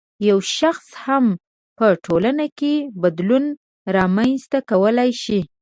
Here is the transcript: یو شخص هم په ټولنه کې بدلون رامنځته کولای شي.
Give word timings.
یو 0.29 0.37
شخص 0.59 0.87
هم 1.05 1.25
په 1.77 1.87
ټولنه 2.05 2.45
کې 2.59 2.73
بدلون 3.03 3.45
رامنځته 3.97 4.57
کولای 4.69 5.11
شي. 5.23 5.39